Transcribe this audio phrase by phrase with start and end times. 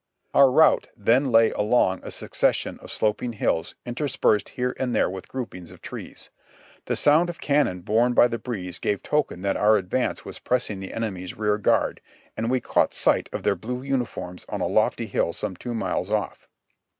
[0.33, 5.07] Our route then lay along a succession of sloping hills inter spersed here and there
[5.07, 6.31] with groupings of trees.
[6.85, 10.79] The sound of cannon borne by the breeze gave token that our advance was pressing
[10.79, 12.01] the enemy's rear guard,
[12.35, 16.09] and we caught sight of their blue uniforms on a lofty hill some two miles
[16.09, 16.47] off.